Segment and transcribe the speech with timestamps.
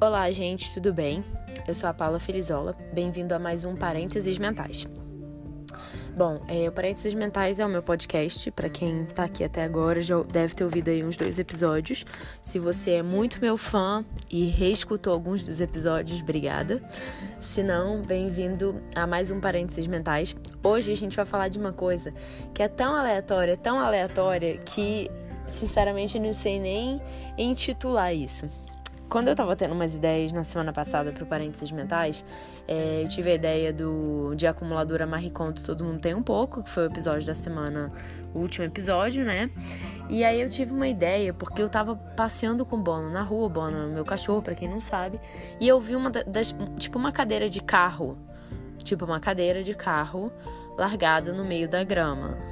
[0.00, 1.24] Olá, gente, tudo bem?
[1.66, 2.76] Eu sou a Paula Felizola.
[2.92, 4.86] Bem-vindo a mais um Parênteses Mentais.
[6.16, 8.48] Bom, é, o Parênteses Mentais é o meu podcast.
[8.52, 12.04] Para quem tá aqui até agora, já deve ter ouvido aí uns dois episódios.
[12.40, 16.80] Se você é muito meu fã e reescutou alguns dos episódios, obrigada.
[17.40, 20.36] Se não, bem-vindo a mais um Parênteses Mentais.
[20.62, 22.14] Hoje a gente vai falar de uma coisa
[22.54, 25.10] que é tão aleatória, tão aleatória, que
[25.48, 27.02] sinceramente não sei nem
[27.36, 28.48] intitular isso.
[29.08, 32.22] Quando eu tava tendo umas ideias na semana passada pro Parênteses Mentais,
[32.66, 36.62] é, eu tive a ideia do de acumuladora Marie Conto Todo Mundo Tem Um Pouco,
[36.62, 37.90] que foi o episódio da semana,
[38.34, 39.50] o último episódio, né?
[40.10, 43.46] E aí eu tive uma ideia, porque eu tava passeando com o Bono na rua,
[43.46, 45.18] o Bono é meu cachorro, para quem não sabe,
[45.58, 48.18] e eu vi uma das, tipo uma cadeira de carro,
[48.84, 50.30] tipo uma cadeira de carro
[50.76, 52.47] largada no meio da grama.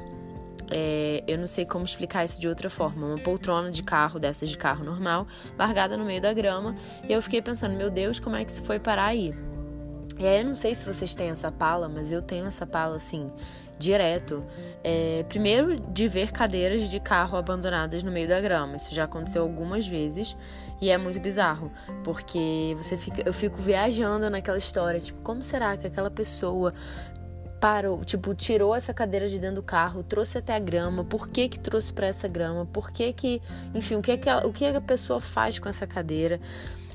[0.71, 3.07] É, eu não sei como explicar isso de outra forma.
[3.07, 5.27] Uma poltrona de carro, dessas de carro normal,
[5.59, 6.77] largada no meio da grama.
[7.09, 9.35] E eu fiquei pensando, meu Deus, como é que isso foi parar aí?
[10.19, 12.97] E aí eu não sei se vocês têm essa pala, mas eu tenho essa pala
[12.97, 13.31] assim,
[13.79, 14.43] direto.
[14.83, 18.77] É, primeiro, de ver cadeiras de carro abandonadas no meio da grama.
[18.77, 20.37] Isso já aconteceu algumas vezes
[20.81, 21.71] e é muito bizarro,
[22.05, 26.75] porque você fica, eu fico viajando naquela história, tipo, como será que aquela pessoa
[27.67, 31.49] parou, tipo, tirou essa cadeira de dentro do carro, trouxe até a grama, por que
[31.49, 33.43] que trouxe para essa grama, por que que,
[33.75, 36.41] enfim, o que que a, o que a pessoa faz com essa cadeira.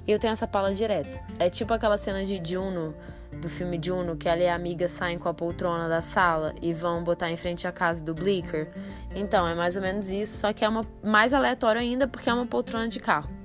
[0.07, 1.09] E eu tenho essa pala direto.
[1.37, 2.95] É tipo aquela cena de Juno,
[3.41, 6.71] do filme Juno, que ela e a amiga saem com a poltrona da sala e
[6.71, 8.69] vão botar em frente à casa do Bleecker.
[9.13, 12.33] Então, é mais ou menos isso, só que é uma mais aleatório ainda porque é
[12.33, 13.40] uma poltrona de carro.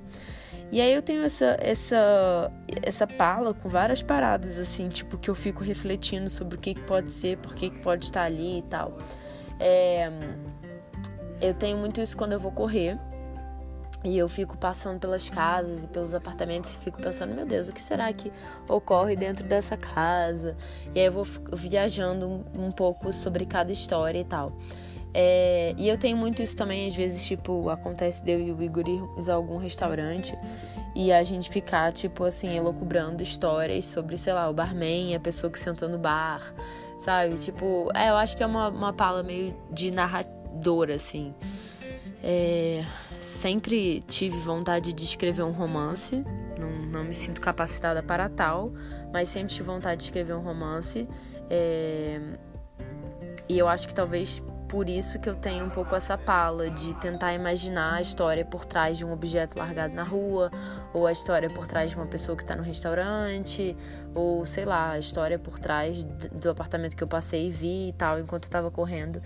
[0.71, 2.51] E aí eu tenho essa, essa,
[2.83, 6.81] essa pala com várias paradas, assim, tipo, que eu fico refletindo sobre o que, que
[6.81, 8.97] pode ser, por que, que pode estar ali e tal.
[9.59, 10.11] É,
[11.41, 12.99] eu tenho muito isso quando eu vou correr.
[14.03, 17.73] E eu fico passando pelas casas e pelos apartamentos e fico pensando, meu Deus, o
[17.73, 18.31] que será que
[18.67, 20.55] ocorre dentro dessa casa?
[20.93, 24.53] E aí eu vou viajando um, pouco sobre cada história e tal.
[25.19, 28.61] É, e eu tenho muito isso também, às vezes, tipo, acontece de eu e o
[28.61, 30.37] Igor irmos a algum restaurante
[30.95, 35.51] e a gente ficar, tipo, assim, elocubrando histórias sobre, sei lá, o barman, a pessoa
[35.51, 36.53] que sentou no bar,
[36.99, 37.33] sabe?
[37.33, 41.33] Tipo, é, eu acho que é uma, uma pala meio de narradora, assim.
[42.23, 42.85] É,
[43.19, 46.23] sempre tive vontade de escrever um romance,
[46.59, 48.71] não, não me sinto capacitada para tal,
[49.11, 51.09] mas sempre tive vontade de escrever um romance.
[51.49, 52.19] É,
[53.49, 56.93] e eu acho que talvez por isso que eu tenho um pouco essa pala de
[56.95, 60.51] tentar imaginar a história por trás de um objeto largado na rua,
[60.93, 63.75] ou a história por trás de uma pessoa que está no restaurante,
[64.13, 67.93] ou sei lá, a história por trás do apartamento que eu passei e vi e
[67.93, 69.21] tal, enquanto eu estava correndo.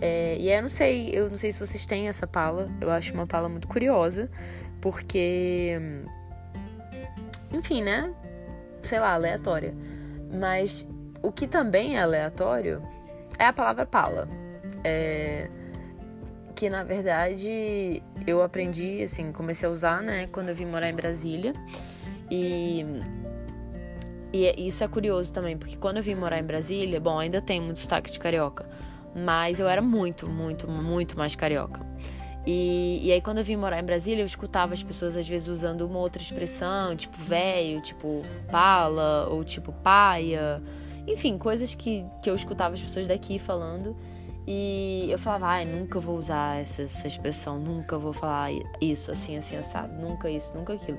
[0.00, 3.12] É, e eu não sei, eu não sei se vocês têm essa pala, eu acho
[3.12, 4.30] uma pala muito curiosa,
[4.80, 5.78] porque.
[7.52, 8.12] Enfim, né?
[8.82, 9.74] Sei lá, aleatória.
[10.32, 10.88] Mas
[11.22, 12.82] o que também é aleatório
[13.38, 14.45] é a palavra pala.
[14.88, 15.48] É,
[16.54, 20.94] que na verdade eu aprendi, assim, comecei a usar, né, quando eu vim morar em
[20.94, 21.52] Brasília.
[22.30, 22.84] E,
[24.32, 27.60] e isso é curioso também, porque quando eu vim morar em Brasília, bom, ainda tem
[27.60, 28.68] muito sotaque de carioca,
[29.14, 31.84] mas eu era muito, muito, muito mais carioca.
[32.46, 35.48] E, e aí, quando eu vim morar em Brasília, eu escutava as pessoas às vezes
[35.48, 38.22] usando uma outra expressão, tipo velho, tipo
[38.52, 40.62] pala, ou tipo paia.
[41.08, 43.96] Enfim, coisas que, que eu escutava as pessoas daqui falando.
[44.46, 49.36] E eu falava, ai, nunca vou usar essa, essa expressão, nunca vou falar isso assim,
[49.36, 50.98] assim, assado, nunca isso, nunca aquilo.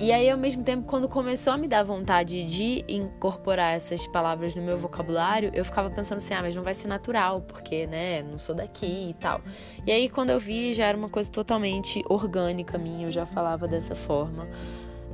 [0.00, 4.54] E aí, ao mesmo tempo, quando começou a me dar vontade de incorporar essas palavras
[4.54, 8.22] no meu vocabulário, eu ficava pensando assim, ah, mas não vai ser natural, porque, né,
[8.22, 9.40] não sou daqui e tal.
[9.86, 13.68] E aí, quando eu vi, já era uma coisa totalmente orgânica minha, eu já falava
[13.68, 14.48] dessa forma.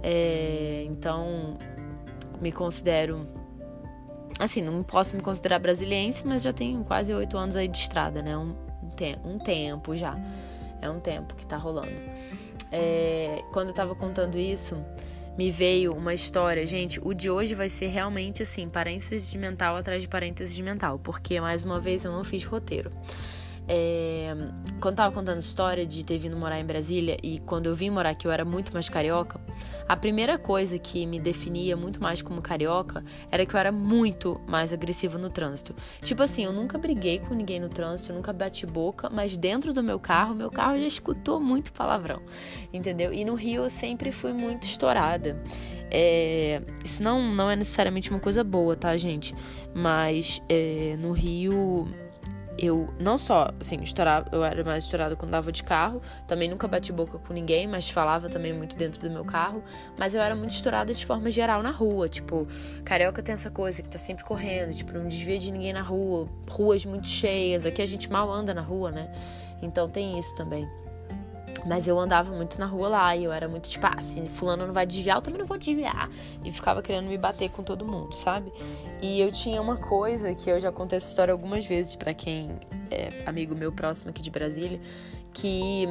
[0.03, 1.59] É, então,
[2.41, 3.28] me considero
[4.41, 8.23] Assim, não posso me considerar brasiliense, mas já tenho quase oito anos aí de estrada,
[8.23, 8.37] né?
[8.37, 8.55] Um,
[9.25, 10.19] um, te tempo já.
[10.81, 11.92] É um tempo que tá rolando.
[12.72, 14.83] É, quando eu tava contando isso,
[15.37, 16.66] me veio uma história.
[16.66, 20.63] Gente, o de hoje vai ser realmente assim, parênteses de mental atrás de parênteses de
[20.63, 22.91] mental, porque mais uma vez eu não fiz roteiro.
[23.72, 24.34] É,
[24.81, 28.11] quando tava contando história de ter vindo morar em Brasília e quando eu vim morar
[28.11, 29.41] aqui eu era muito mais carioca,
[29.89, 34.41] a primeira coisa que me definia muito mais como carioca era que eu era muito
[34.49, 35.72] mais agressiva no trânsito.
[36.03, 39.84] Tipo assim, eu nunca briguei com ninguém no trânsito, nunca bati boca, mas dentro do
[39.84, 42.21] meu carro, meu carro já escutou muito palavrão,
[42.72, 43.13] entendeu?
[43.13, 45.41] E no Rio eu sempre fui muito estourada.
[45.93, 49.33] É, isso não, não é necessariamente uma coisa boa, tá, gente?
[49.72, 51.87] Mas é, no Rio
[52.60, 56.68] eu não só, assim, estourava, eu era mais estourada quando dava de carro, também nunca
[56.68, 59.65] bati boca com ninguém, mas falava também muito dentro do meu carro,
[59.98, 62.47] mas eu era muito estourada de forma geral na rua, tipo,
[62.84, 66.28] carioca tem essa coisa que tá sempre correndo, tipo, não desvia de ninguém na rua,
[66.51, 69.10] ruas muito cheias, aqui a gente mal anda na rua, né?
[69.62, 70.68] Então tem isso também.
[71.66, 74.66] Mas eu andava muito na rua lá e eu era muito tipo, ah, assim, fulano
[74.66, 76.10] não vai desviar, eu também não vou desviar.
[76.45, 78.53] E ficava querendo me bater com todo mundo, sabe?
[79.03, 82.51] E eu tinha uma coisa que eu já contei essa história algumas vezes para quem
[82.91, 84.80] é amigo meu próximo aqui de Brasília,
[85.32, 85.86] que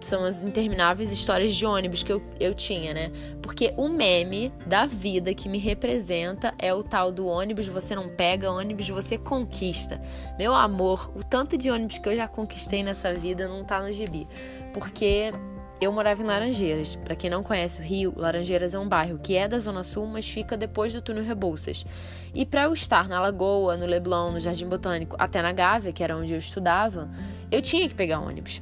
[0.00, 3.12] são as intermináveis histórias de ônibus que eu, eu tinha, né?
[3.42, 8.08] Porque o meme da vida que me representa é o tal do ônibus você não
[8.08, 10.00] pega, ônibus você conquista.
[10.38, 13.92] Meu amor, o tanto de ônibus que eu já conquistei nessa vida não tá no
[13.92, 14.26] gibi.
[14.72, 15.32] Porque
[15.80, 16.94] eu morava em Laranjeiras.
[16.96, 20.06] Para quem não conhece o Rio, Laranjeiras é um bairro que é da Zona Sul,
[20.06, 21.86] mas fica depois do túnel Rebouças.
[22.34, 26.04] E para eu estar na Lagoa, no Leblon, no Jardim Botânico, até na Gávea, que
[26.04, 27.08] era onde eu estudava,
[27.50, 28.60] eu tinha que pegar ônibus.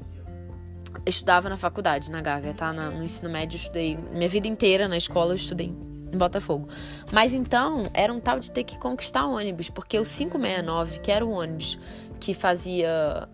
[1.08, 2.72] Estudava na faculdade, na Gávea, tá?
[2.72, 3.96] no ensino médio, eu estudei.
[4.12, 5.74] Minha vida inteira na escola eu estudei
[6.12, 6.68] em Botafogo.
[7.10, 11.24] Mas então, era um tal de ter que conquistar ônibus, porque o 569, que era
[11.24, 11.78] o ônibus
[12.20, 13.28] que fazia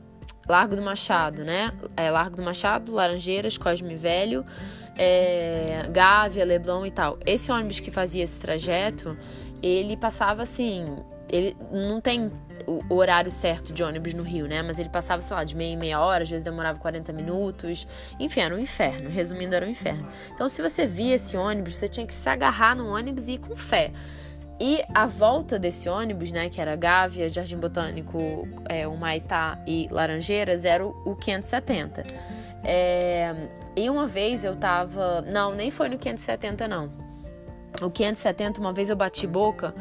[0.49, 1.73] Largo do Machado, né?
[1.97, 4.45] É, Largo do Machado, Laranjeiras, Cosme Velho,
[4.97, 7.19] é, Gávea, Leblon e tal.
[7.25, 9.17] Esse ônibus que fazia esse trajeto,
[9.63, 10.97] ele passava assim.
[11.31, 12.31] Ele não tem
[12.67, 14.63] o horário certo de ônibus no Rio, né?
[14.63, 17.87] Mas ele passava, sei lá, de meia em meia hora, às vezes demorava 40 minutos.
[18.19, 19.09] Enfim, era um inferno.
[19.09, 20.09] Resumindo, era um inferno.
[20.33, 23.39] Então, se você via esse ônibus, você tinha que se agarrar no ônibus e ir
[23.39, 23.91] com fé.
[24.61, 28.19] E a volta desse ônibus, né, que era Gávea, Jardim Botânico,
[28.69, 32.05] é, o Maitá e Laranjeiras, era o, o 570.
[32.63, 33.35] É,
[33.77, 35.23] e uma vez eu tava.
[35.23, 36.93] Não, nem foi no 570, não.
[37.83, 39.75] O 570, uma vez eu bati boca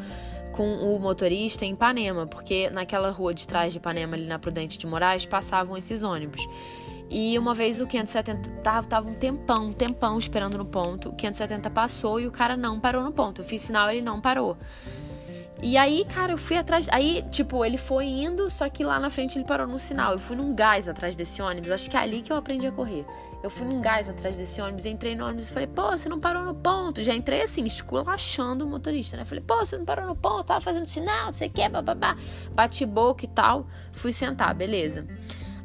[0.54, 4.78] com o motorista em Ipanema, porque naquela rua de trás de Ipanema, ali na Prudente
[4.78, 6.46] de Moraes, passavam esses ônibus.
[7.10, 11.08] E uma vez o 570 tava, tava um tempão, um tempão esperando no ponto.
[11.08, 13.40] O 570 passou e o cara não parou no ponto.
[13.40, 14.56] Eu fiz sinal, ele não parou.
[15.62, 16.88] E aí, cara, eu fui atrás.
[16.90, 20.12] Aí, tipo, ele foi indo, só que lá na frente ele parou no sinal.
[20.12, 21.70] Eu fui num gás atrás desse ônibus.
[21.70, 23.06] Acho que é ali que eu aprendi a correr.
[23.42, 26.18] Eu fui num gás atrás desse ônibus, entrei no ônibus e falei, pô, você não
[26.18, 27.02] parou no ponto.
[27.02, 29.24] Já entrei assim, esculachando o motorista, né?
[29.26, 32.16] Falei, pô, você não parou no ponto, tava fazendo sinal, não sei o que, bababá.
[32.52, 33.66] Bati boca e tal.
[33.92, 35.06] Fui sentar, beleza.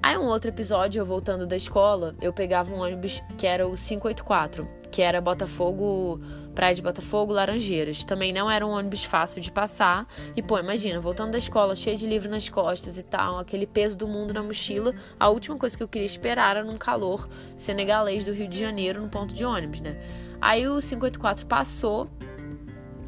[0.03, 3.75] Aí um outro episódio, eu voltando da escola, eu pegava um ônibus que era o
[3.75, 6.19] 584, que era Botafogo,
[6.55, 8.03] Praia de Botafogo, Laranjeiras.
[8.03, 10.05] Também não era um ônibus fácil de passar.
[10.35, 13.97] E pô, imagina, voltando da escola, cheio de livro nas costas e tal, aquele peso
[13.97, 18.25] do mundo na mochila, a última coisa que eu queria esperar era num calor senegalês
[18.25, 19.97] do Rio de Janeiro no ponto de ônibus, né?
[20.41, 22.09] Aí o 584 passou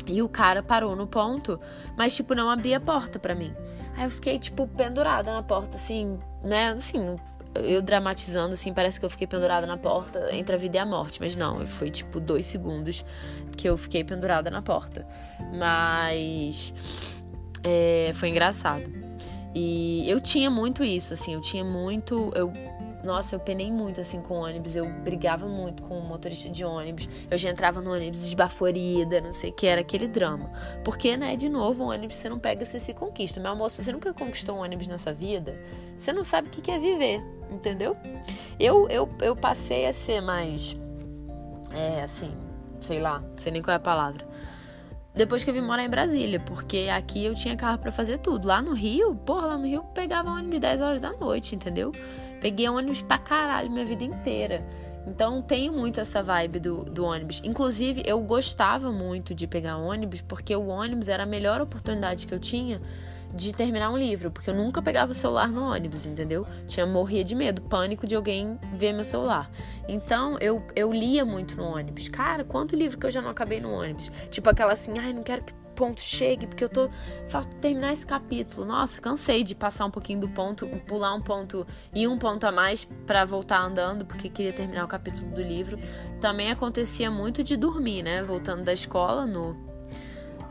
[0.08, 1.60] e o cara parou no ponto,
[1.98, 3.54] mas tipo não abria a porta para mim.
[3.96, 6.70] Aí eu fiquei tipo pendurada na porta assim, né?
[6.70, 7.16] Assim,
[7.56, 10.86] eu dramatizando, assim, parece que eu fiquei pendurada na porta entre a vida e a
[10.86, 11.20] morte.
[11.20, 13.06] Mas não, foi tipo dois segundos
[13.58, 15.06] que eu fiquei pendurada na porta.
[15.58, 16.74] Mas
[17.64, 18.90] é, foi engraçado.
[19.54, 22.32] E eu tinha muito isso, assim, eu tinha muito.
[22.36, 22.54] Eu
[23.04, 27.10] nossa, eu penei muito assim com ônibus, eu brigava muito com o motorista de ônibus.
[27.30, 30.52] Eu já entrava no ônibus esbaforida, não sei o que, era aquele drama.
[30.84, 33.40] Porque, né, de novo, o ônibus você não pega, você se conquista.
[33.40, 35.60] Meu amor, você nunca conquistou um ônibus nessa vida,
[35.98, 37.98] você não sabe o que é viver, entendeu?
[38.60, 40.78] Eu, eu, eu passei a ser mais.
[41.74, 42.32] É, assim,
[42.82, 44.26] sei lá, não sei nem qual é a palavra
[45.14, 48.48] depois que eu vim morar em Brasília, porque aqui eu tinha carro para fazer tudo.
[48.48, 51.92] Lá no Rio, porra, lá no Rio eu pegava ônibus 10 horas da noite, entendeu?
[52.42, 54.68] Peguei ônibus pra caralho minha vida inteira.
[55.06, 57.42] Então tenho muito essa vibe do, do ônibus.
[57.44, 62.34] Inclusive, eu gostava muito de pegar ônibus, porque o ônibus era a melhor oportunidade que
[62.34, 62.82] eu tinha
[63.34, 66.46] de terminar um livro, porque eu nunca pegava o celular no ônibus, entendeu?
[66.68, 69.50] Tinha morria de medo, pânico de alguém ver meu celular.
[69.88, 72.10] Então eu, eu lia muito no ônibus.
[72.10, 74.12] Cara, quanto livro que eu já não acabei no ônibus?
[74.30, 76.90] Tipo aquela assim, ai, não quero que ponto chegue, porque eu tô
[77.28, 78.68] falta terminar esse capítulo.
[78.68, 82.52] Nossa, cansei de passar um pouquinho do ponto, pular um ponto e um ponto a
[82.52, 85.80] mais para voltar andando, porque queria terminar o capítulo do livro.
[86.20, 88.22] Também acontecia muito de dormir, né?
[88.22, 89.58] Voltando da escola no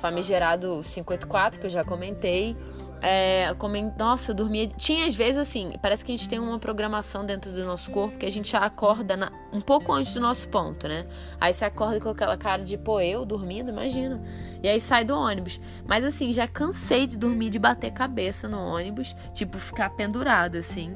[0.01, 2.57] famigerado 54, que eu já comentei,
[3.03, 3.55] é,
[3.99, 4.67] nossa, eu dormia.
[4.69, 8.19] Tinha às vezes assim, parece que a gente tem uma programação dentro do nosso corpo
[8.19, 11.07] que a gente acorda na, um pouco antes do nosso ponto, né?
[11.41, 14.21] Aí você acorda com aquela cara de, pô, eu dormindo, imagina.
[14.63, 15.61] E aí sai do ônibus.
[15.87, 20.95] Mas assim, já cansei de dormir, de bater cabeça no ônibus, tipo, ficar pendurado assim.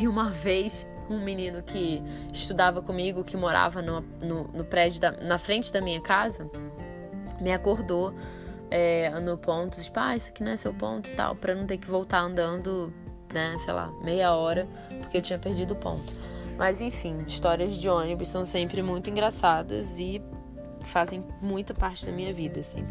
[0.00, 5.10] E uma vez um menino que estudava comigo, que morava no, no, no prédio da,
[5.10, 6.48] na frente da minha casa,
[7.40, 8.14] me acordou
[8.70, 11.66] é, no ponto, tipo, ah, isso aqui não é seu ponto e tal, pra não
[11.66, 12.92] ter que voltar andando
[13.34, 14.68] né, sei lá, meia hora,
[15.00, 16.12] porque eu tinha perdido o ponto.
[16.56, 20.22] Mas enfim, histórias de ônibus são sempre muito engraçadas e
[20.84, 22.86] fazem muita parte da minha vida, assim.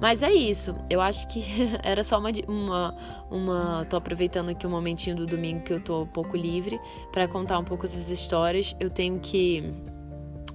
[0.00, 0.74] Mas é isso.
[0.88, 1.44] Eu acho que
[1.82, 2.96] era só uma, uma,
[3.30, 3.86] uma.
[3.90, 7.58] Tô aproveitando aqui um momentinho do domingo que eu tô um pouco livre para contar
[7.58, 8.76] um pouco essas histórias.
[8.78, 9.72] Eu tenho que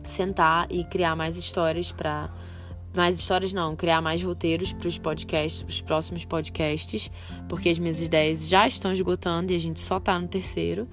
[0.03, 2.29] sentar e criar mais histórias para
[2.97, 7.09] mais histórias não, criar mais roteiros para os podcasts, os próximos podcasts,
[7.47, 10.87] porque as minhas ideias já estão esgotando e a gente só tá no terceiro.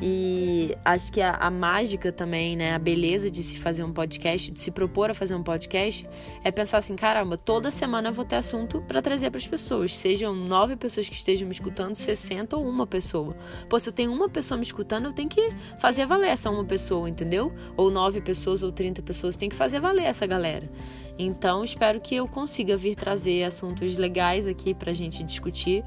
[0.00, 4.50] E acho que a, a, mágica também, né, a beleza de se fazer um podcast,
[4.50, 6.08] de se propor a fazer um podcast,
[6.42, 9.96] é pensar assim: caramba, toda semana eu vou ter assunto para trazer para as pessoas.
[9.96, 13.36] Sejam nove pessoas que estejam me escutando, 60 ou uma pessoa.
[13.68, 16.64] Pô, se eu tenho uma pessoa me escutando, eu tenho que fazer valer essa uma
[16.64, 17.52] pessoa, entendeu?
[17.76, 20.68] Ou nove pessoas ou 30 pessoas, tem que fazer valer essa galera.
[21.16, 25.84] Então, espero que eu consiga vir trazer assuntos legais aqui pra gente discutir.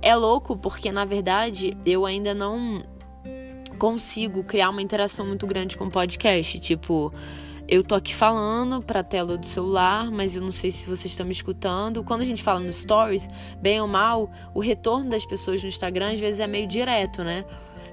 [0.00, 2.82] É louco porque, na verdade, eu ainda não
[3.74, 6.58] consigo criar uma interação muito grande com o podcast.
[6.58, 7.12] Tipo,
[7.66, 11.24] eu tô aqui falando pra tela do celular, mas eu não sei se vocês estão
[11.24, 12.04] me escutando.
[12.04, 13.28] Quando a gente fala no stories,
[13.60, 17.44] bem ou mal, o retorno das pessoas no Instagram às vezes é meio direto, né?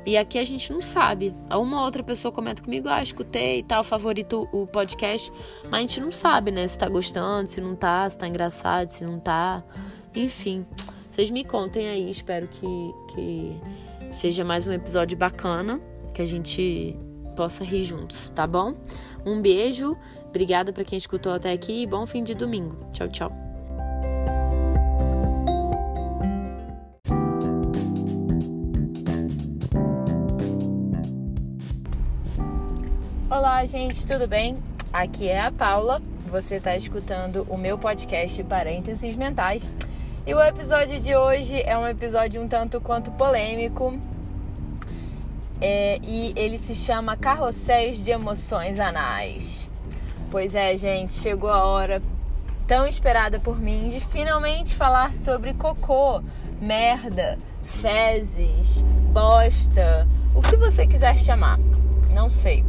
[0.05, 1.33] E aqui a gente não sabe.
[1.50, 5.31] Uma outra pessoa comenta comigo, ah, escutei e tal, favorito o podcast,
[5.69, 6.67] mas a gente não sabe, né?
[6.67, 9.63] Se tá gostando, se não tá, se tá engraçado, se não tá.
[10.15, 10.65] Enfim,
[11.09, 12.67] vocês me contem aí, espero que,
[13.13, 13.61] que
[14.12, 15.80] seja mais um episódio bacana,
[16.13, 16.98] que a gente
[17.36, 18.75] possa rir juntos, tá bom?
[19.25, 19.96] Um beijo,
[20.27, 22.77] obrigada para quem escutou até aqui e bom fim de domingo.
[22.91, 23.32] Tchau, tchau.
[33.30, 34.58] Olá, gente, tudo bem?
[34.91, 36.01] Aqui é a Paula.
[36.30, 39.70] Você está escutando o meu podcast Parênteses Mentais
[40.25, 44.00] e o episódio de hoje é um episódio um tanto quanto polêmico.
[45.60, 49.70] É, e ele se chama Carrosséis de Emoções Anais.
[50.30, 52.01] Pois é, gente, chegou a hora
[52.68, 56.22] tão esperada por mim de finalmente falar sobre cocô,
[56.60, 61.60] merda, fezes, bosta, o que você quiser chamar.
[62.13, 62.63] Não sei.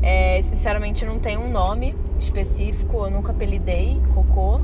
[0.00, 4.60] É, sinceramente, não tem um nome específico, eu nunca apelidei cocô.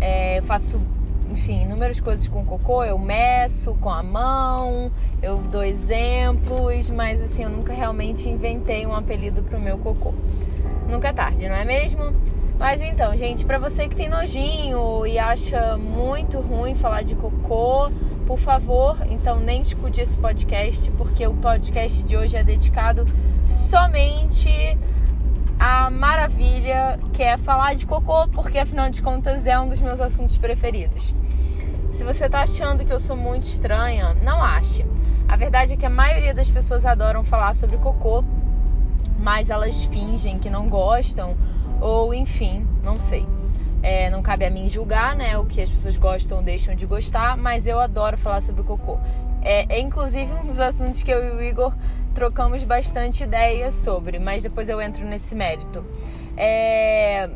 [0.00, 0.80] É, eu faço,
[1.30, 2.82] enfim, inúmeras coisas com cocô.
[2.84, 4.90] Eu meço com a mão,
[5.22, 10.14] eu dou exemplos, mas assim, eu nunca realmente inventei um apelido pro meu cocô.
[10.88, 12.14] Nunca é tarde, não é mesmo?
[12.58, 17.90] Mas então, gente, para você que tem nojinho e acha muito ruim falar de cocô,
[18.26, 23.06] por favor, então nem escute esse podcast, porque o podcast de hoje é dedicado
[23.46, 24.76] somente
[25.60, 30.00] a maravilha que é falar de cocô, porque afinal de contas é um dos meus
[30.00, 31.14] assuntos preferidos.
[31.92, 34.86] Se você tá achando que eu sou muito estranha, não ache.
[35.28, 38.24] A verdade é que a maioria das pessoas adoram falar sobre cocô,
[39.18, 41.36] mas elas fingem que não gostam,
[41.78, 43.26] ou enfim, não sei.
[43.82, 46.86] É, não cabe a mim julgar, né, o que as pessoas gostam ou deixam de
[46.86, 48.98] gostar, mas eu adoro falar sobre cocô.
[49.42, 51.74] É, é inclusive um dos assuntos que eu e o Igor
[52.14, 55.84] trocamos bastante ideias sobre, mas depois eu entro nesse mérito.
[56.36, 57.28] É,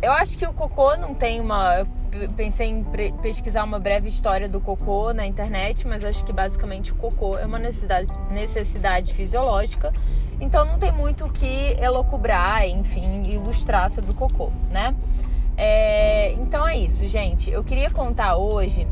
[0.00, 1.86] eu acho que o cocô não tem uma.
[2.12, 2.84] Eu pensei em
[3.20, 7.44] pesquisar uma breve história do cocô na internet, mas acho que basicamente o cocô é
[7.44, 9.92] uma necessidade, necessidade fisiológica,
[10.40, 14.94] então não tem muito o que elocubrar, enfim, ilustrar sobre o cocô, né?
[15.56, 17.50] É, então é isso, gente.
[17.50, 18.86] Eu queria contar hoje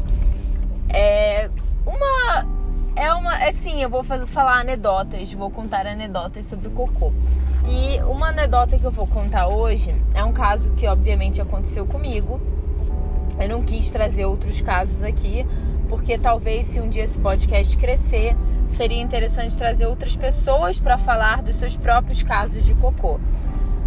[0.88, 1.50] é,
[1.86, 2.46] uma
[2.96, 3.42] é uma.
[3.42, 7.12] É sim, eu vou falar anedotas, vou contar anedotas sobre o cocô.
[7.66, 12.40] E uma anedota que eu vou contar hoje é um caso que obviamente aconteceu comigo.
[13.40, 15.44] Eu não quis trazer outros casos aqui,
[15.88, 18.36] porque talvez se um dia esse podcast crescer,
[18.68, 23.18] seria interessante trazer outras pessoas para falar dos seus próprios casos de cocô.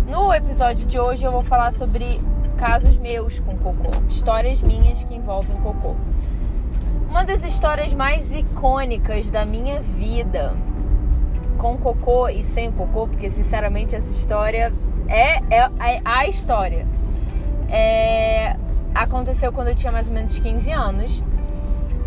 [0.08, 2.20] No episódio de hoje eu vou falar sobre
[2.58, 5.96] casos meus com cocô, histórias minhas que envolvem cocô.
[7.18, 10.54] Uma das histórias mais icônicas da minha vida,
[11.58, 14.72] com cocô e sem cocô, porque sinceramente essa história
[15.08, 16.86] é, é, é a história.
[17.70, 18.56] É,
[18.94, 21.24] aconteceu quando eu tinha mais ou menos 15 anos.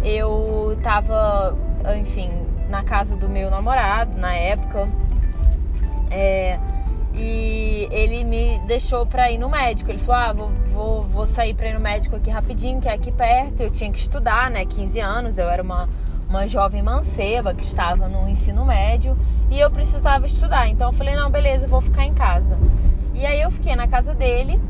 [0.04, 1.58] Eu tava,
[1.98, 4.88] enfim, na casa do meu namorado na época.
[6.08, 6.56] É,
[7.14, 9.90] e ele me deixou pra ir no médico.
[9.90, 12.94] Ele falou: Ah, vou, vou, vou sair pra ir no médico aqui rapidinho, que é
[12.94, 13.62] aqui perto.
[13.62, 14.64] Eu tinha que estudar, né?
[14.64, 15.88] 15 anos, eu era uma,
[16.28, 19.18] uma jovem manceba que estava no ensino médio
[19.50, 20.68] e eu precisava estudar.
[20.68, 22.58] Então eu falei: Não, beleza, vou ficar em casa.
[23.14, 24.60] E aí eu fiquei na casa dele,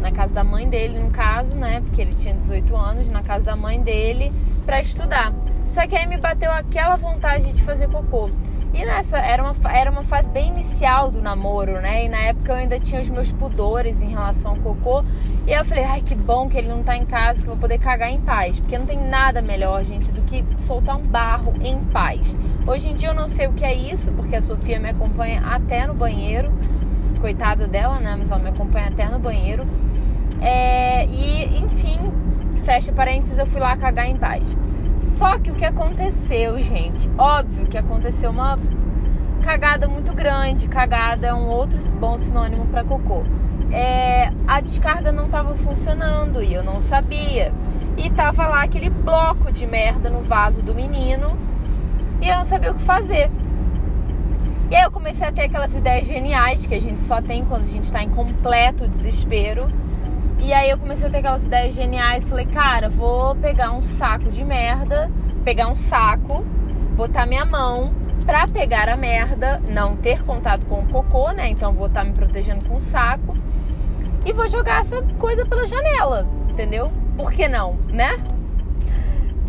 [0.00, 1.80] na casa da mãe dele, no caso, né?
[1.80, 4.32] Porque ele tinha 18 anos, na casa da mãe dele,
[4.64, 5.32] pra estudar.
[5.66, 8.30] Só que aí me bateu aquela vontade de fazer cocô.
[8.72, 12.04] E nessa, era uma, era uma fase bem inicial do namoro, né?
[12.04, 15.04] E na época eu ainda tinha os meus pudores em relação ao cocô.
[15.46, 17.60] E eu falei, ai que bom que ele não tá em casa, que eu vou
[17.60, 18.60] poder cagar em paz.
[18.60, 22.36] Porque não tem nada melhor, gente, do que soltar um barro em paz.
[22.66, 25.42] Hoje em dia eu não sei o que é isso, porque a Sofia me acompanha
[25.44, 26.52] até no banheiro.
[27.20, 28.14] Coitada dela, né?
[28.16, 29.66] Mas ela me acompanha até no banheiro.
[30.40, 32.12] É, e, enfim,
[32.64, 34.56] fecha parênteses, eu fui lá cagar em paz.
[35.00, 37.10] Só que o que aconteceu, gente?
[37.16, 38.58] Óbvio que aconteceu uma
[39.42, 40.68] cagada muito grande.
[40.68, 43.24] Cagada é um outro bom sinônimo para cocô.
[43.72, 47.52] É, a descarga não estava funcionando e eu não sabia.
[47.96, 51.36] E tava lá aquele bloco de merda no vaso do menino
[52.20, 53.30] e eu não sabia o que fazer.
[54.70, 57.62] E aí eu comecei a ter aquelas ideias geniais que a gente só tem quando
[57.62, 59.68] a gente está em completo desespero
[60.40, 62.28] e aí eu comecei a ter aquelas ideias geniais.
[62.28, 65.10] Falei, cara, vou pegar um saco de merda,
[65.44, 66.44] pegar um saco,
[66.96, 67.94] botar minha mão
[68.24, 71.48] pra pegar a merda, não ter contato com o cocô, né?
[71.48, 73.36] Então vou estar tá me protegendo com o saco.
[74.24, 76.90] E vou jogar essa coisa pela janela, entendeu?
[77.16, 78.18] Por que não, né?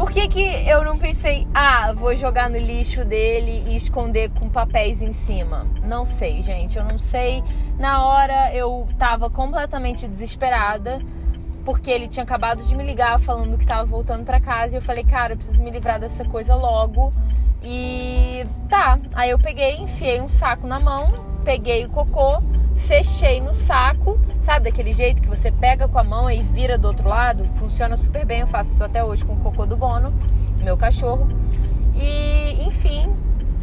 [0.01, 4.49] Por que, que eu não pensei, ah, vou jogar no lixo dele e esconder com
[4.49, 5.67] papéis em cima?
[5.83, 7.43] Não sei, gente, eu não sei.
[7.77, 10.99] Na hora eu tava completamente desesperada,
[11.63, 14.81] porque ele tinha acabado de me ligar falando que tava voltando para casa e eu
[14.81, 17.13] falei, cara, eu preciso me livrar dessa coisa logo.
[17.61, 21.09] E tá, aí eu peguei, enfiei um saco na mão,
[21.45, 22.41] peguei o cocô,
[22.75, 26.87] fechei no saco, sabe daquele jeito que você pega com a mão e vira do
[26.87, 27.45] outro lado?
[27.57, 30.13] Funciona super bem, eu faço isso até hoje com o cocô do Bono,
[30.63, 31.27] meu cachorro.
[31.95, 33.13] E, enfim,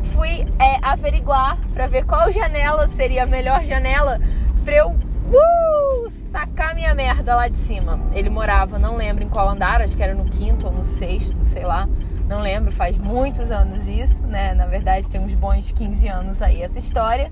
[0.02, 4.20] fui é, averiguar para ver qual janela seria a melhor janela
[4.64, 8.00] pra eu uh, sacar minha merda lá de cima.
[8.12, 11.44] Ele morava, não lembro em qual andar, acho que era no quinto ou no sexto,
[11.44, 11.88] sei lá.
[12.28, 14.52] Não lembro, faz muitos anos isso, né?
[14.52, 17.30] Na verdade, tem uns bons 15 anos aí essa história.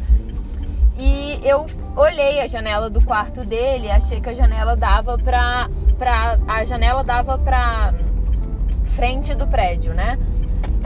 [0.98, 6.38] E eu olhei a janela do quarto dele, achei que a janela dava pra, pra
[6.48, 7.92] a janela dava pra
[8.84, 10.18] frente do prédio, né?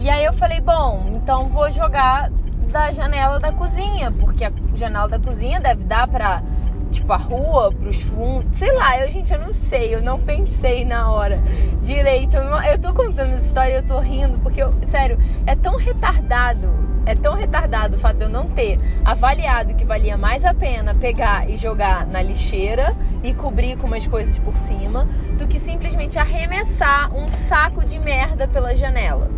[0.00, 2.28] E aí eu falei, bom, então vou jogar
[2.72, 6.42] da janela da cozinha, porque a janela da cozinha deve dar pra,
[6.90, 10.84] tipo, a rua, pros fundos, sei lá, eu, gente, eu não sei, eu não pensei
[10.84, 11.40] na hora
[11.82, 12.36] direito.
[12.36, 15.54] Eu, não, eu tô contando essa história e eu tô rindo, porque, eu, sério, é
[15.54, 20.44] tão retardado é tão retardado o fato de eu não ter avaliado que valia mais
[20.44, 25.06] a pena pegar e jogar na lixeira e cobrir com umas coisas por cima
[25.38, 29.30] do que simplesmente arremessar um saco de merda pela janela.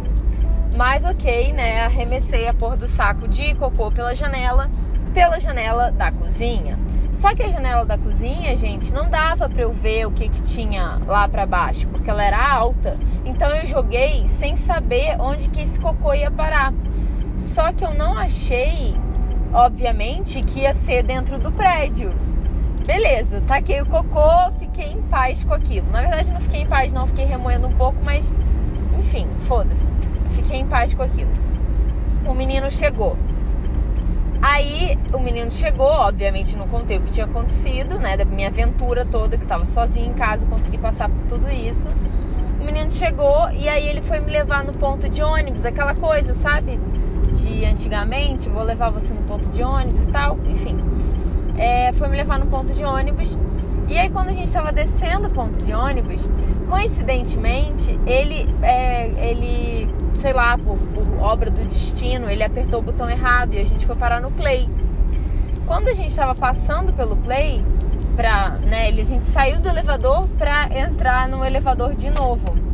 [0.77, 1.83] Mas ok, né?
[1.83, 4.71] Arremessei a porra do saco de cocô pela janela,
[5.13, 6.79] pela janela da cozinha.
[7.13, 10.41] Só que a janela da cozinha, gente, não dava para eu ver o que, que
[10.41, 12.99] tinha lá para baixo, porque ela era alta.
[13.23, 16.73] Então eu joguei sem saber onde que esse cocô ia parar.
[17.43, 18.95] Só que eu não achei,
[19.53, 22.15] obviamente, que ia ser dentro do prédio.
[22.87, 25.91] Beleza, taquei o cocô, fiquei em paz com aquilo.
[25.91, 28.33] Na verdade, não fiquei em paz, não, fiquei remoendo um pouco, mas
[28.97, 29.89] enfim, foda-se.
[30.31, 31.31] Fiquei em paz com aquilo.
[32.27, 33.19] O menino chegou.
[34.41, 38.17] Aí o menino chegou, obviamente não contei o que tinha acontecido, né?
[38.17, 41.89] Da minha aventura toda, que eu tava sozinha em casa, consegui passar por tudo isso.
[42.61, 46.35] O menino chegou e aí ele foi me levar no ponto de ônibus, aquela coisa,
[46.35, 46.79] sabe?
[47.31, 50.79] De antigamente, vou levar você no ponto de ônibus e tal, enfim.
[51.57, 53.37] É, foi me levar no ponto de ônibus.
[53.89, 56.29] E aí quando a gente estava descendo o ponto de ônibus,
[56.69, 63.09] coincidentemente, ele, é, ele sei lá, por, por obra do destino, ele apertou o botão
[63.09, 64.69] errado e a gente foi parar no play.
[65.67, 67.63] Quando a gente estava passando pelo play,
[68.17, 72.72] pra, né, a gente saiu do elevador para entrar no elevador de novo.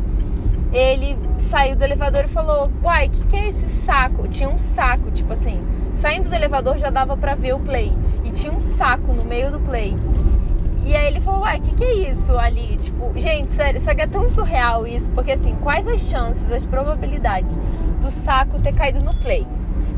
[0.71, 4.27] Ele saiu do elevador e falou: Uai, o que, que é esse saco?
[4.27, 5.61] Tinha um saco, tipo assim,
[5.95, 7.91] saindo do elevador já dava pra ver o play.
[8.23, 9.95] E tinha um saco no meio do play.
[10.85, 12.77] E aí ele falou: Uai, o que, que é isso ali?
[12.77, 16.65] Tipo, gente, sério, isso aqui é tão surreal isso, porque assim, quais as chances, as
[16.65, 17.57] probabilidades
[17.99, 19.45] do saco ter caído no play?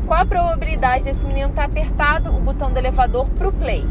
[0.06, 3.84] Qual a probabilidade desse menino ter apertado o botão do elevador pro play?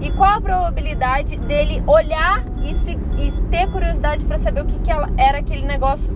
[0.00, 4.78] E qual a probabilidade dele olhar e, se, e ter curiosidade para saber o que,
[4.78, 6.14] que era aquele negócio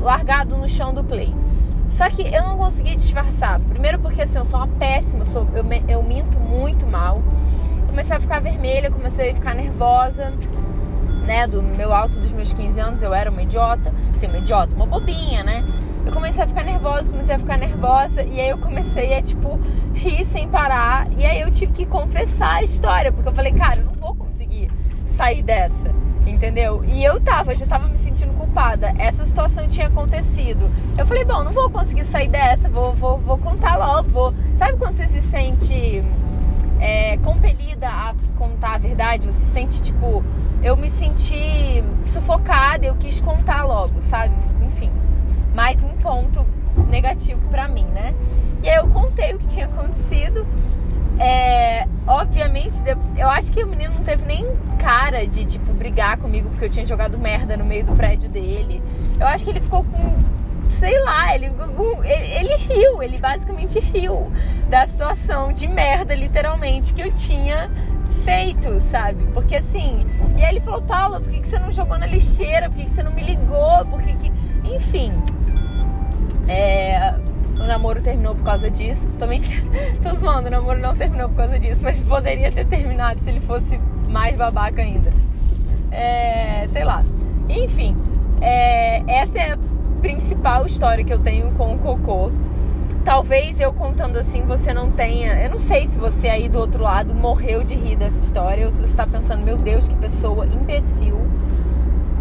[0.00, 1.34] largado no chão do play.
[1.88, 3.60] Só que eu não consegui disfarçar.
[3.60, 7.18] Primeiro porque assim, eu sou uma péssima, eu, sou, eu, eu minto muito mal.
[7.86, 10.32] Comecei a ficar vermelha, comecei a ficar nervosa.
[11.26, 13.92] Né, do meu alto dos meus 15 anos, eu era uma idiota.
[14.10, 15.62] Assim, uma idiota, uma bobinha, né?
[16.04, 18.22] Eu comecei a ficar nervosa, comecei a ficar nervosa.
[18.22, 19.58] E aí eu comecei a, tipo,
[19.94, 21.06] rir sem parar.
[21.16, 23.12] E aí eu tive que confessar a história.
[23.12, 24.70] Porque eu falei, cara, eu não vou conseguir
[25.16, 26.84] sair dessa Entendeu?
[26.84, 28.94] E eu tava, já tava me sentindo culpada.
[28.98, 30.70] Essa situação tinha acontecido.
[30.96, 34.34] Eu falei, bom, não vou conseguir sair dessa, vou, vou, vou contar logo, vou.
[34.56, 36.00] Sabe quando você se sente
[36.80, 39.26] é, compelida a contar a verdade?
[39.26, 40.24] Você se sente, tipo,
[40.62, 44.34] eu me senti sufocada, eu quis contar logo, sabe?
[44.64, 44.92] Enfim,
[45.54, 46.46] mais um ponto
[46.88, 48.14] negativo para mim, né?
[48.62, 50.46] E aí eu contei o que tinha acontecido.
[51.18, 52.76] É, obviamente,
[53.16, 54.46] eu acho que o menino não teve nem
[54.78, 58.82] cara de, tipo, brigar comigo porque eu tinha jogado merda no meio do prédio dele.
[59.20, 60.16] Eu acho que ele ficou com.
[60.70, 64.32] Sei lá, ele, ele, ele riu, ele basicamente riu
[64.70, 67.70] da situação de merda, literalmente, que eu tinha
[68.24, 69.24] feito, sabe?
[69.34, 70.06] Porque assim.
[70.36, 72.70] E aí ele falou, Paula, por que, que você não jogou na lixeira?
[72.70, 73.84] Por que, que você não me ligou?
[73.86, 74.14] Por que.
[74.14, 74.32] que...
[74.64, 75.12] Enfim.
[76.48, 77.14] É,
[77.58, 79.08] o namoro terminou por causa disso.
[79.18, 79.40] Também
[80.02, 83.40] tô zoando, o namoro não terminou por causa disso, mas poderia ter terminado se ele
[83.40, 85.12] fosse mais babaca ainda.
[85.90, 87.04] É, sei lá.
[87.48, 87.96] Enfim,
[88.40, 89.58] é, essa é a
[90.00, 92.30] principal história que eu tenho com o cocô.
[93.04, 95.34] Talvez eu contando assim você não tenha.
[95.42, 98.70] Eu não sei se você aí do outro lado morreu de rir dessa história ou
[98.70, 101.16] se você está pensando, meu Deus, que pessoa imbecil.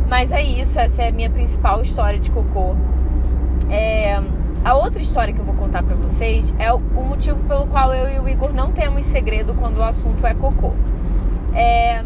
[0.10, 2.76] Mas é isso, essa é a minha principal história de cocô.
[3.72, 4.22] É,
[4.66, 8.14] a outra história que eu vou contar para vocês é o, motivo pelo qual eu
[8.14, 10.74] e o Igor não temos segredo quando o assunto é cocô.
[11.54, 12.04] É,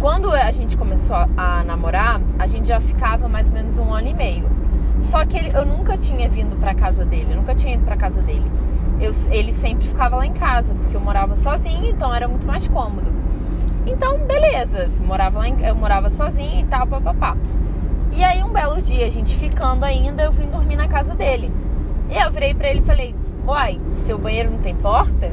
[0.00, 4.08] quando a gente começou a namorar, a gente já ficava mais ou menos um ano
[4.08, 4.48] e meio.
[4.98, 8.22] Só que ele, eu nunca tinha vindo para casa dele, nunca tinha ido para casa
[8.22, 8.50] dele.
[9.00, 12.68] Eu, ele sempre ficava lá em casa, porque eu morava sozinha, então era muito mais
[12.68, 13.12] cômodo.
[13.86, 17.36] Então, beleza, morava lá em, eu morava sozinha e tal, papapá.
[18.12, 21.50] E aí, um belo dia, a gente ficando ainda, eu vim dormir na casa dele.
[22.10, 23.14] E eu virei pra ele e falei:
[23.46, 25.32] Uai, seu banheiro não tem porta?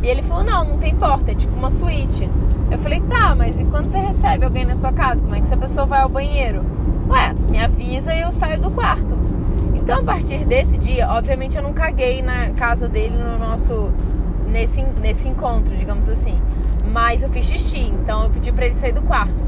[0.00, 2.28] E ele falou: Não, não tem porta, é tipo uma suíte.
[2.70, 5.20] Eu falei: Tá, mas e quando você recebe alguém na sua casa?
[5.20, 6.64] Como é que essa pessoa vai ao banheiro?
[7.08, 9.18] Ué, me avisa e eu saio do quarto.
[9.74, 13.90] Então, a partir desse dia, obviamente eu não caguei na casa dele no nosso.
[14.46, 16.40] nesse, nesse encontro, digamos assim.
[16.84, 19.41] Mas eu fiz xixi, então eu pedi para ele sair do quarto.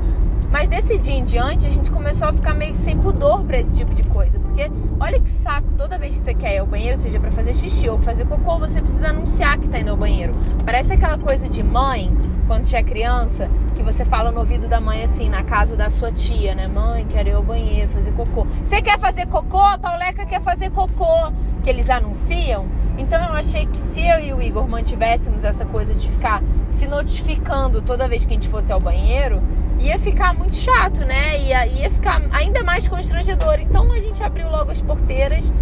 [0.54, 3.76] Mas desse dia em diante, a gente começou a ficar meio sem pudor para esse
[3.76, 4.38] tipo de coisa.
[4.38, 7.52] Porque olha que saco, toda vez que você quer ir ao banheiro, seja para fazer
[7.52, 10.32] xixi ou fazer cocô, você precisa anunciar que tá indo ao banheiro.
[10.64, 15.02] Parece aquela coisa de mãe, quando tinha criança, que você fala no ouvido da mãe
[15.02, 16.68] assim, na casa da sua tia, né?
[16.68, 18.46] Mãe, quero ir ao banheiro, fazer cocô.
[18.64, 19.58] Você quer fazer cocô?
[19.58, 21.32] A Pauleca quer fazer cocô.
[21.64, 22.68] Que eles anunciam.
[22.96, 26.86] Então eu achei que se eu e o Igor mantivéssemos essa coisa de ficar se
[26.86, 29.42] notificando toda vez que a gente fosse ao banheiro,
[29.78, 31.40] ia ficar muito chato, né?
[31.40, 33.60] Ia, ia ficar ainda mais constrangedor.
[33.60, 35.52] Então a gente abriu logo as porteiras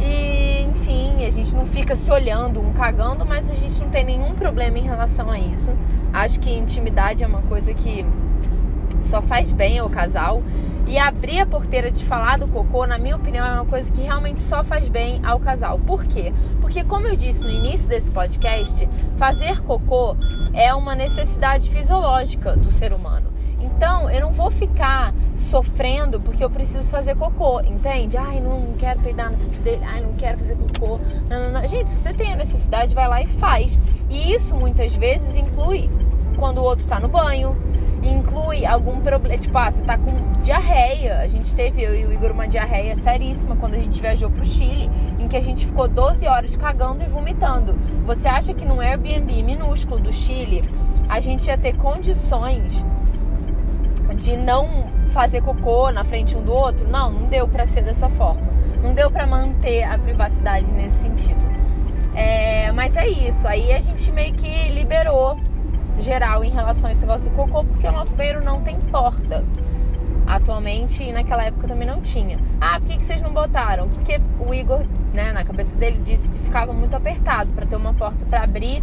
[0.00, 4.04] e, enfim, a gente não fica se olhando, um cagando, mas a gente não tem
[4.04, 5.70] nenhum problema em relação a isso.
[6.12, 8.04] Acho que intimidade é uma coisa que
[9.02, 10.42] só faz bem ao casal.
[10.86, 14.02] E abrir a porteira de falar do cocô, na minha opinião, é uma coisa que
[14.02, 15.80] realmente só faz bem ao casal.
[15.80, 16.32] Por quê?
[16.60, 20.16] Porque, como eu disse no início desse podcast, fazer cocô
[20.54, 23.25] é uma necessidade fisiológica do ser humano.
[23.76, 28.16] Então, eu não vou ficar sofrendo porque eu preciso fazer cocô, entende?
[28.16, 30.98] Ai, não quero peidar na frente dele, ai, não quero fazer cocô.
[31.28, 31.68] Não, não, não.
[31.68, 33.78] Gente, se você tem a necessidade, vai lá e faz.
[34.08, 35.90] E isso muitas vezes inclui
[36.38, 37.54] quando o outro tá no banho,
[38.02, 39.36] inclui algum problema.
[39.36, 41.18] Tipo, ah, você tá com diarreia.
[41.18, 44.44] A gente teve, eu e o Igor, uma diarreia seríssima quando a gente viajou pro
[44.46, 47.74] Chile, em que a gente ficou 12 horas cagando e vomitando.
[48.06, 50.64] Você acha que num Airbnb minúsculo do Chile
[51.10, 52.82] a gente ia ter condições
[54.16, 56.88] de não fazer cocô na frente um do outro?
[56.88, 58.42] Não, não deu para ser dessa forma.
[58.82, 61.44] Não deu para manter a privacidade nesse sentido.
[62.14, 63.46] É, mas é isso.
[63.46, 65.38] Aí a gente meio que liberou
[65.98, 69.44] geral em relação a esse negócio do cocô, porque o nosso banheiro não tem porta
[70.26, 72.38] atualmente e naquela época também não tinha.
[72.60, 73.88] Ah, por que, que vocês não botaram?
[73.88, 77.94] Porque o Igor, né, na cabeça dele, disse que ficava muito apertado para ter uma
[77.94, 78.82] porta para abrir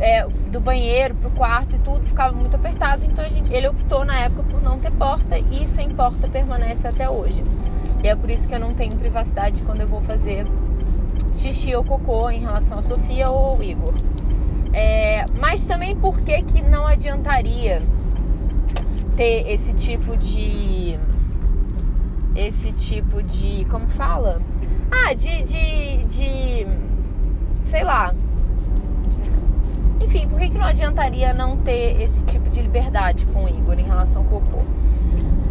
[0.00, 3.04] é, do banheiro pro quarto e tudo ficava muito apertado.
[3.04, 7.08] Então gente, ele optou na época por não ter porta e sem porta permanece até
[7.08, 7.42] hoje.
[8.02, 10.46] E é por isso que eu não tenho privacidade quando eu vou fazer
[11.32, 13.94] xixi ou cocô em relação a Sofia ou Igor.
[14.72, 17.80] É, mas também por que, que não adiantaria
[19.16, 20.98] ter esse tipo de.
[22.34, 23.64] Esse tipo de.
[23.66, 24.42] Como fala?
[24.90, 25.42] Ah, de.
[25.44, 26.66] de, de
[27.64, 28.14] sei lá.
[30.04, 33.78] Enfim, por que, que não adiantaria não ter esse tipo de liberdade com o Igor
[33.78, 34.62] em relação ao cocô?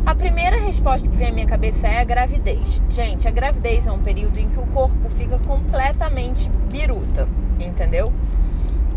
[0.06, 2.82] A primeira resposta que vem à minha cabeça é a gravidez.
[2.90, 7.28] Gente, a gravidez é um período em que o corpo fica completamente biruta,
[7.60, 8.14] entendeu?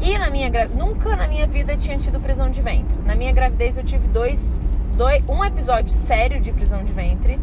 [0.00, 2.96] E na minha nunca na minha vida tinha tido prisão de ventre.
[3.04, 4.54] Na minha gravidez eu tive dois
[4.96, 7.38] dois, um episódio sério de prisão de ventre,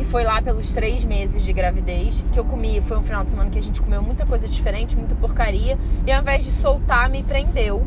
[0.00, 3.32] que foi lá pelos três meses de gravidez, que eu comi, foi um final de
[3.32, 7.10] semana que a gente comeu muita coisa diferente, muita porcaria, e ao invés de soltar,
[7.10, 7.86] me prendeu.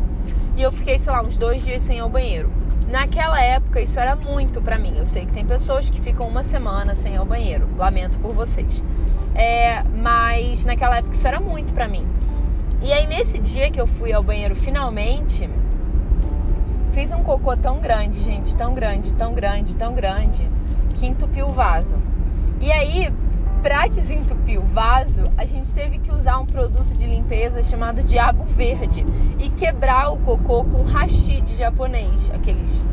[0.55, 2.51] E eu fiquei, sei lá, uns dois dias sem ir ao banheiro.
[2.87, 4.93] Naquela época, isso era muito para mim.
[4.95, 7.67] Eu sei que tem pessoas que ficam uma semana sem ir ao banheiro.
[7.75, 8.83] Lamento por vocês.
[9.33, 12.07] É, mas naquela época, isso era muito para mim.
[12.83, 15.49] E aí, nesse dia que eu fui ao banheiro finalmente,
[16.91, 20.47] fiz um cocô tão grande, gente, tão grande, tão grande, tão grande,
[20.93, 21.95] que entupiu o vaso.
[22.59, 23.11] E aí,
[23.61, 28.43] pra desentupir o vaso, a gente teve que usar um produto de limpeza chamado Diabo
[28.43, 29.05] Verde
[29.39, 32.85] e quebrar o cocô com hashi de japonês, aqueles.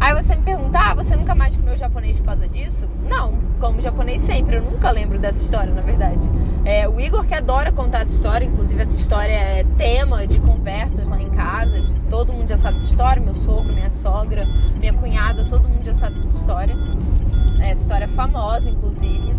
[0.00, 2.88] Aí você me pergunta, ah, você nunca mais comeu japonês por causa disso?
[3.08, 6.28] Não, como japonês sempre, eu nunca lembro dessa história, na verdade.
[6.64, 11.08] É, o Igor que adora contar essa história, inclusive essa história é tema de conversas
[11.08, 11.80] lá em casa,
[12.10, 14.46] todo mundo já sabe essa história, meu sogro, minha sogra,
[14.78, 16.76] minha cunhada, todo mundo já sabe essa história.
[17.64, 19.32] É, essa história é famosa, inclusive.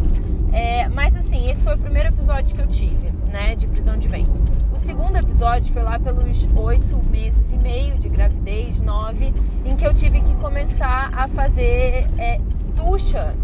[0.51, 4.07] É, mas assim, esse foi o primeiro episódio que eu tive, né, de prisão de
[4.07, 4.33] ventre.
[4.71, 9.33] O segundo episódio foi lá pelos oito meses e meio de gravidez, nove,
[9.63, 12.41] em que eu tive que começar a fazer é,
[12.75, 13.35] ducha.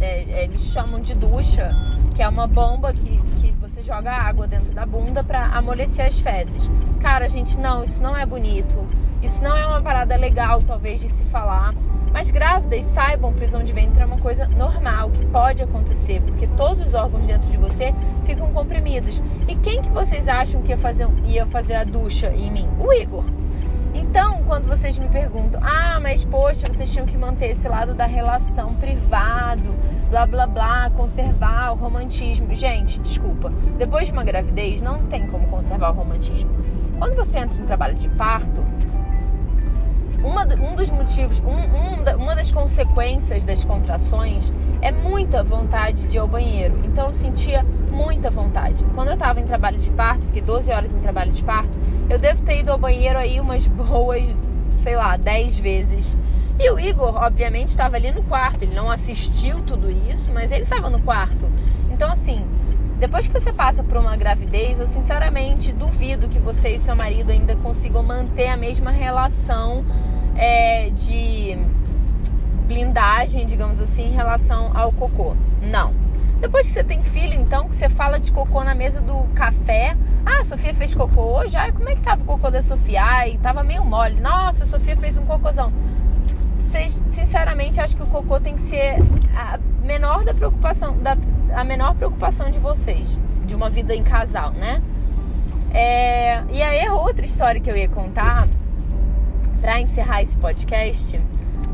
[0.00, 1.70] É, eles chamam de ducha,
[2.14, 6.20] que é uma bomba que, que você joga água dentro da bunda para amolecer as
[6.20, 6.70] fezes.
[7.00, 8.76] Cara, gente, não, isso não é bonito.
[9.22, 11.74] Isso não é uma parada legal, talvez, de se falar.
[12.16, 16.86] Mas grávidas saibam, prisão de ventre é uma coisa normal, que pode acontecer, porque todos
[16.86, 17.92] os órgãos dentro de você
[18.24, 19.22] ficam comprimidos.
[19.46, 22.66] E quem que vocês acham que ia fazer, ia fazer a ducha em mim?
[22.80, 23.22] O Igor.
[23.92, 28.06] Então, quando vocês me perguntam, ah, mas poxa, vocês tinham que manter esse lado da
[28.06, 29.74] relação privado,
[30.08, 32.54] blá blá blá, conservar o romantismo.
[32.54, 36.50] Gente, desculpa, depois de uma gravidez não tem como conservar o romantismo.
[36.98, 38.64] Quando você entra em trabalho de parto,
[40.22, 46.16] uma, um dos motivos, um, um, uma das consequências das contrações é muita vontade de
[46.16, 46.80] ir ao banheiro.
[46.84, 48.84] Então eu sentia muita vontade.
[48.94, 52.18] Quando eu estava em trabalho de parto, fiquei 12 horas em trabalho de parto, eu
[52.18, 54.36] devo ter ido ao banheiro aí umas boas,
[54.78, 56.16] sei lá, 10 vezes.
[56.58, 58.62] E o Igor, obviamente, estava ali no quarto.
[58.62, 61.46] Ele não assistiu tudo isso, mas ele estava no quarto.
[61.90, 62.46] Então, assim,
[62.98, 67.30] depois que você passa por uma gravidez, eu sinceramente duvido que você e seu marido
[67.30, 69.84] ainda consigam manter a mesma relação
[70.36, 71.58] é, de
[72.66, 75.34] blindagem, digamos assim, em relação ao cocô.
[75.62, 75.94] Não.
[76.40, 79.96] Depois que você tem filho, então, que você fala de cocô na mesa do café.
[80.24, 81.56] Ah, a Sofia fez cocô hoje?
[81.56, 83.02] Ah, como é que tava o cocô da Sofia?
[83.02, 84.20] Ai, tava meio mole.
[84.20, 85.72] Nossa, a Sofia fez um cocôzão.
[86.58, 88.96] Vocês, sinceramente, acho que o cocô tem que ser
[89.34, 91.16] a menor da preocupação, da,
[91.54, 94.82] a menor preocupação de vocês, de uma vida em casal, né?
[95.72, 98.46] É, e aí, outra história que eu ia contar
[99.60, 101.20] para encerrar esse podcast,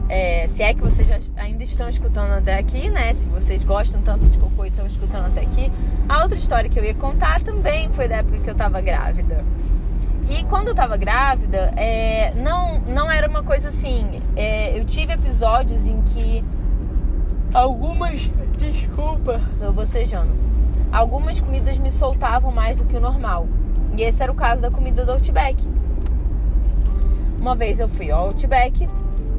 [0.08, 3.14] é, se é que vocês já ainda estão escutando até aqui, né?
[3.14, 5.72] Se vocês gostam tanto de cocô e estão escutando até aqui,
[6.08, 9.44] a outra história que eu ia contar também foi da época que eu tava grávida.
[10.28, 14.20] E quando eu tava grávida, é, não, não era uma coisa assim.
[14.36, 16.44] É, eu tive episódios em que
[17.52, 18.30] algumas.
[18.58, 20.32] Desculpa, eu bocejando.
[20.92, 23.48] Algumas comidas me soltavam mais do que o normal.
[23.96, 25.56] E esse era o caso da comida do Outback.
[27.42, 28.88] Uma vez eu fui ao Outback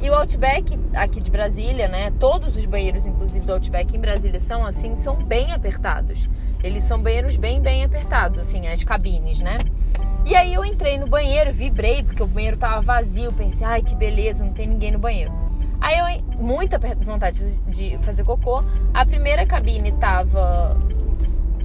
[0.01, 2.11] e o Outback aqui de Brasília, né?
[2.19, 6.27] Todos os banheiros, inclusive do Outback em Brasília, são assim, são bem apertados.
[6.61, 9.57] Eles são banheiros bem, bem apertados, assim, as cabines, né?
[10.25, 13.31] E aí eu entrei no banheiro, vibrei, porque o banheiro tava vazio.
[13.31, 15.31] Pensei, ai que beleza, não tem ninguém no banheiro.
[15.79, 18.61] Aí eu, muita vontade de fazer cocô.
[18.93, 20.77] A primeira cabine tava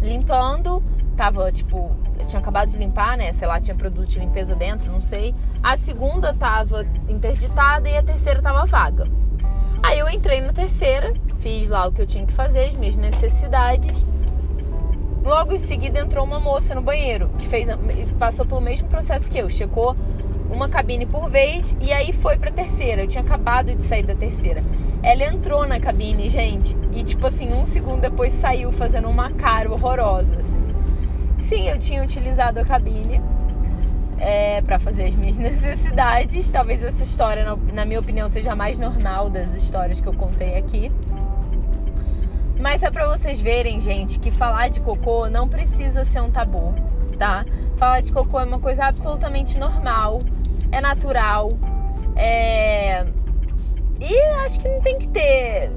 [0.01, 0.81] limpando,
[1.18, 1.90] tava tipo
[2.28, 3.33] tinha acabado de limpar, né?
[3.33, 5.35] Sei lá, tinha produto de limpeza dentro, não sei.
[5.62, 9.07] A segunda tava interditada e a terceira tava vaga.
[9.83, 12.96] Aí eu entrei na terceira, fiz lá o que eu tinha que fazer, as minhas
[12.96, 14.04] necessidades.
[15.24, 17.68] Logo em seguida entrou uma moça no banheiro que fez,
[18.18, 19.96] passou pelo mesmo processo que eu, checou
[20.50, 23.02] uma cabine por vez e aí foi pra terceira.
[23.02, 24.62] Eu tinha acabado de sair da terceira.
[25.02, 29.70] Ela entrou na cabine, gente, e tipo assim, um segundo depois saiu fazendo uma cara
[29.70, 30.67] horrorosa, assim.
[31.40, 33.20] Sim, eu tinha utilizado a cabine
[34.18, 36.51] é, para fazer as minhas necessidades.
[36.51, 40.57] Talvez essa história, na minha opinião, seja a mais normal das histórias que eu contei
[40.57, 40.92] aqui.
[42.61, 46.74] Mas é para vocês verem, gente, que falar de cocô não precisa ser um tabu,
[47.16, 47.46] tá?
[47.77, 50.20] Falar de cocô é uma coisa absolutamente normal,
[50.72, 51.53] é natural,
[52.16, 53.07] é...
[54.01, 55.70] E acho que não tem que ter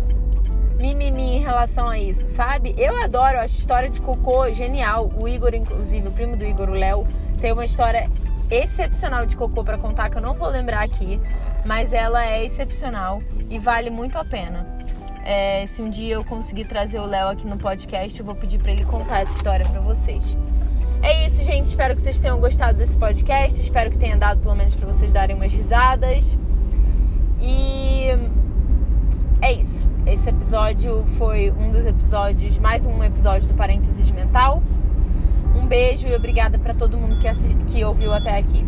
[0.81, 2.73] mimimi em relação a isso, sabe?
[2.75, 5.11] Eu adoro, acho história de cocô genial.
[5.21, 7.07] O Igor, inclusive, o primo do Igor, o Léo,
[7.39, 8.09] tem uma história
[8.49, 11.21] excepcional de cocô para contar que eu não vou lembrar aqui,
[11.65, 14.65] mas ela é excepcional e vale muito a pena.
[15.23, 18.57] É, se um dia eu conseguir trazer o Léo aqui no podcast, eu vou pedir
[18.57, 20.35] para ele contar essa história para vocês.
[21.03, 21.67] É isso, gente.
[21.67, 23.59] Espero que vocês tenham gostado desse podcast.
[23.59, 26.37] Espero que tenha dado pelo menos para vocês darem umas risadas.
[27.39, 28.07] E
[29.41, 29.91] é isso.
[30.05, 34.61] Esse episódio foi um dos episódios, mais um episódio do Parênteses Mental.
[35.55, 37.27] Um beijo e obrigada para todo mundo que,
[37.71, 38.65] que ouviu até aqui.